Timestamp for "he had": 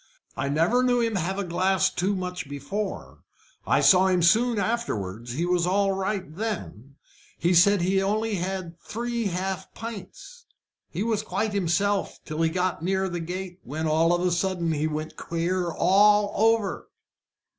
7.81-8.05